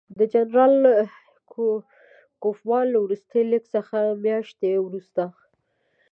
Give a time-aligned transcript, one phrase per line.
[0.17, 0.73] د جنرال
[2.43, 3.79] کوفمان له وروستي لیک څه
[4.23, 5.23] میاشت وروسته.